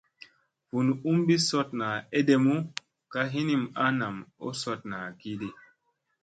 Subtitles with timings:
[0.71, 2.53] Vun umɓi sooɗna eɗemu
[3.11, 5.47] ka hinim a nam oo soɗna kiɗi.